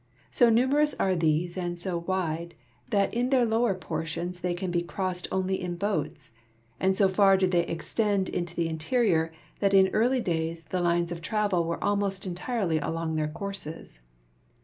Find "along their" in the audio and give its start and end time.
12.81-13.27